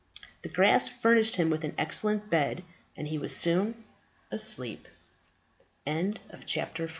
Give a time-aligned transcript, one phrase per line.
[0.41, 2.63] The grass furnished him with an excellent bed,
[2.97, 3.83] and he was soon
[4.31, 4.87] asleep.
[5.85, 6.89] CHAPTER XV.